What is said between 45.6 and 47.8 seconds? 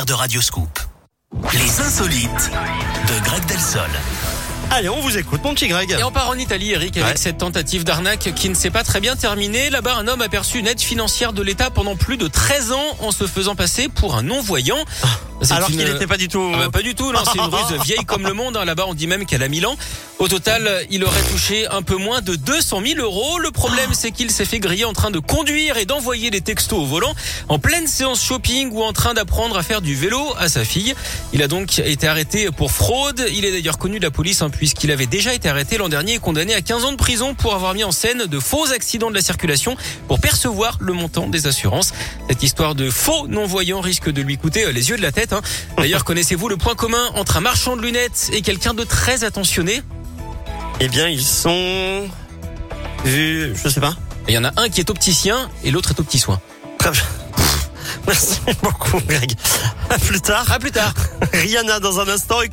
D'ailleurs, connaissez-vous le point commun entre un marchand